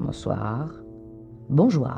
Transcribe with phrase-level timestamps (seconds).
[0.00, 0.70] Bonsoir,
[1.50, 1.90] bonjour.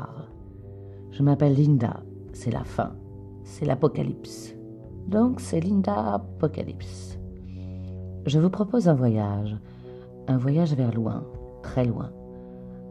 [1.11, 2.01] Je m'appelle Linda,
[2.33, 2.95] c'est la fin,
[3.43, 4.55] c'est l'apocalypse.
[5.07, 7.19] Donc c'est Linda Apocalypse.
[8.25, 9.55] Je vous propose un voyage,
[10.27, 11.23] un voyage vers loin,
[11.61, 12.11] très loin.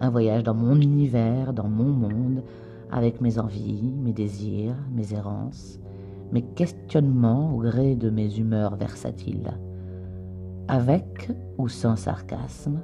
[0.01, 2.45] Un voyage dans mon univers, dans mon monde,
[2.93, 5.81] avec mes envies, mes désirs, mes errances,
[6.31, 9.59] mes questionnements au gré de mes humeurs versatiles.
[10.69, 12.81] Avec ou sans sarcasme,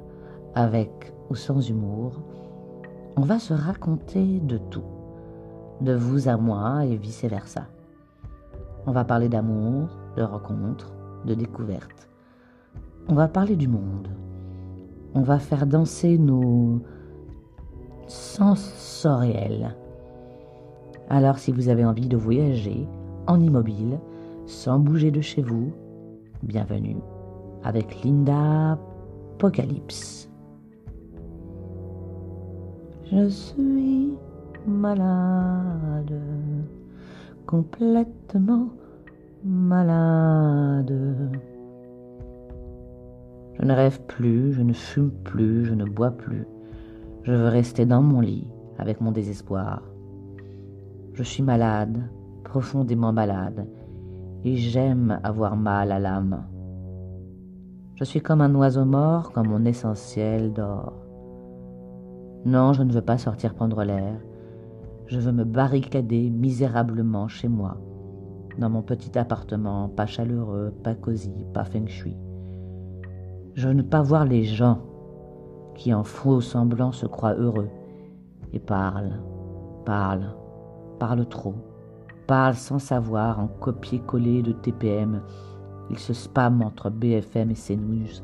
[0.56, 2.12] avec ou sans humour,
[3.16, 4.84] on va se raconter de tout,
[5.80, 7.67] de vous à moi et vice-versa.
[8.87, 10.93] On va parler d'amour, de rencontres,
[11.25, 12.09] de découvertes.
[13.09, 14.09] On va parler du monde.
[15.15, 16.81] On va faire danser nos
[18.06, 19.75] sensoriels.
[21.09, 22.87] Alors si vous avez envie de voyager
[23.27, 23.98] en immobile,
[24.47, 25.72] sans bouger de chez vous,
[26.43, 26.98] bienvenue
[27.65, 28.78] avec Linda
[29.34, 30.28] Apocalypse.
[33.12, 34.19] Je suis
[34.67, 36.21] malade,
[37.47, 38.69] complètement
[39.45, 40.93] malade.
[43.55, 46.47] Je ne rêve plus, je ne fume plus, je ne bois plus.
[47.23, 49.83] Je veux rester dans mon lit avec mon désespoir.
[51.15, 52.03] Je suis malade,
[52.43, 53.69] profondément malade,
[54.45, 56.45] et j'aime avoir mal à l'âme.
[57.95, 61.06] Je suis comme un oiseau mort quand mon essentiel dort.
[62.47, 64.20] Non, je ne veux pas sortir prendre l'air.
[65.08, 67.77] Je veux me barricader misérablement chez moi,
[68.56, 72.16] dans mon petit appartement, pas chaleureux, pas cosy, pas feng shui.
[73.55, 74.78] Je ne veux pas voir les gens
[75.75, 77.69] qui en faux semblant se croient heureux
[78.53, 79.20] et parlent,
[79.84, 80.37] parlent,
[81.00, 81.56] parlent trop,
[82.28, 85.21] parlent sans savoir en copier-coller de TPM.
[85.91, 88.22] Ils se spamment entre BFM et CNews.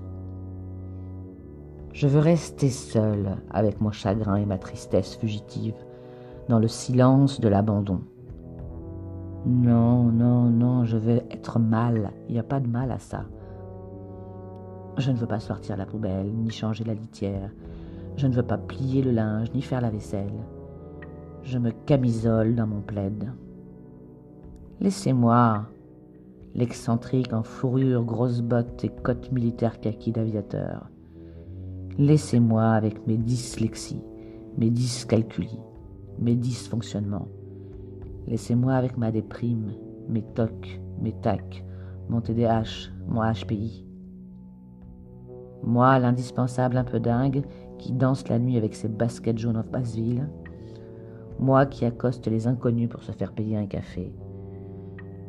[1.92, 5.74] Je veux rester seul avec mon chagrin et ma tristesse fugitive,
[6.48, 8.00] dans le silence de l'abandon.
[9.44, 12.12] Non, non, non, je veux être mal.
[12.28, 13.24] Il n'y a pas de mal à ça.
[14.96, 17.50] Je ne veux pas sortir la poubelle, ni changer la litière.
[18.16, 20.32] Je ne veux pas plier le linge, ni faire la vaisselle.
[21.42, 23.32] Je me camisole dans mon plaid.
[24.80, 25.66] Laissez-moi,
[26.54, 30.88] l'excentrique en fourrure, grosses bottes et cotte militaire kaki d'aviateur.
[31.98, 34.00] Laissez-moi avec mes dyslexies,
[34.56, 35.60] mes dyscalculies,
[36.18, 37.28] mes dysfonctionnements.
[38.26, 39.74] Laissez-moi avec ma déprime,
[40.08, 41.62] mes tocs, mes tacs,
[42.08, 43.86] mon TDAH, mon HPI.
[45.62, 47.44] Moi, l'indispensable un peu dingue,
[47.76, 50.30] qui danse la nuit avec ses baskets jaunes of Basseville.
[51.38, 54.14] Moi qui accoste les inconnus pour se faire payer un café.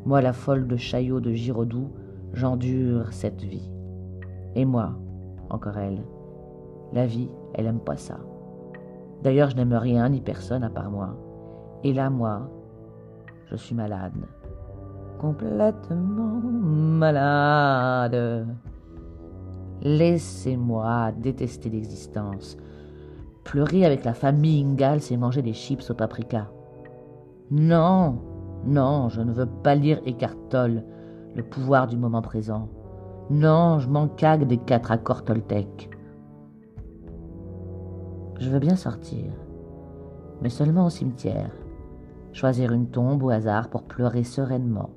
[0.05, 1.89] Moi, la folle de Chaillot de Giraudoux,
[2.31, 3.69] j'endure cette vie.
[4.55, 4.97] Et moi,
[5.49, 6.03] encore elle,
[6.93, 8.17] la vie, elle aime pas ça.
[9.23, 11.15] D'ailleurs, je n'aime rien ni personne à part moi.
[11.83, 12.49] Et là, moi,
[13.45, 14.13] je suis malade.
[15.19, 18.47] Complètement malade.
[19.81, 22.57] Laissez-moi détester l'existence.
[23.43, 26.47] Pleurer avec la famille Ingalls et manger des chips au paprika.
[27.51, 28.19] Non,
[28.65, 30.83] non, je ne veux pas lire Eckhart Tolle,
[31.35, 32.69] le pouvoir du moment présent.
[33.29, 35.89] Non, je m'en cague des quatre accords Toltec.
[38.43, 39.31] Je veux bien sortir,
[40.41, 41.49] mais seulement au cimetière.
[42.33, 44.89] Choisir une tombe au hasard pour pleurer sereinement,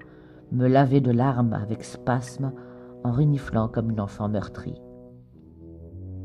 [0.51, 2.51] me laver de larmes avec spasme
[3.05, 4.83] en reniflant comme une enfant meurtrie.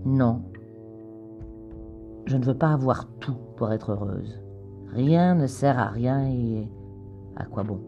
[0.03, 0.41] Non,
[2.25, 4.41] je ne veux pas avoir tout pour être heureuse.
[4.91, 6.67] Rien ne sert à rien et
[7.35, 7.81] à quoi bon?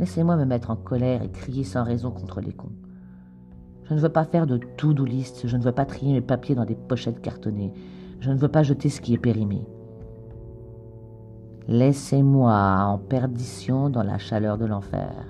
[0.00, 2.79] Laissez-moi me mettre en colère et crier sans raison contre les cons.
[3.90, 6.54] Je ne veux pas faire de to-do list, je ne veux pas trier mes papiers
[6.54, 7.72] dans des pochettes cartonnées,
[8.20, 9.66] je ne veux pas jeter ce qui est périmé.
[11.66, 15.26] Laissez-moi en perdition dans la chaleur de l'enfer.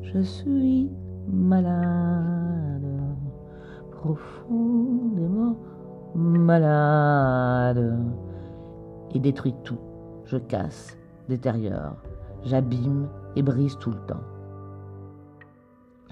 [0.00, 0.90] Je suis
[1.28, 2.86] malade,
[3.90, 5.58] profondément
[6.14, 7.98] malade,
[9.14, 9.78] et détruis tout.
[10.24, 10.96] Je casse,
[11.28, 11.96] détériore,
[12.44, 14.31] j'abîme et brise tout le temps.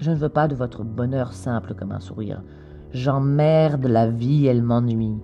[0.01, 2.41] Je ne veux pas de votre bonheur simple comme un sourire.
[2.89, 5.21] J'emmerde la vie, elle m'ennuie.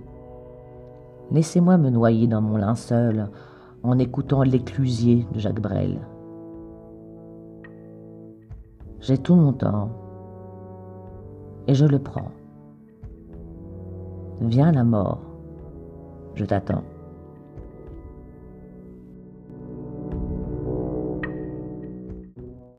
[1.31, 3.29] Laissez-moi me noyer dans mon linceul
[3.81, 5.99] en écoutant l'éclusier de Jacques Brel.
[8.99, 9.89] J'ai tout mon temps
[11.65, 12.31] et je le prends.
[14.41, 15.21] Viens la mort,
[16.35, 16.83] je t'attends.